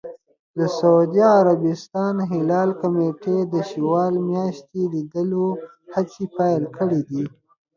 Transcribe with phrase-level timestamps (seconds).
[0.57, 5.47] د سعودي عربستان هلال کمېټې د شوال میاشتې لیدلو
[5.93, 7.23] هڅې پیل کړې دي.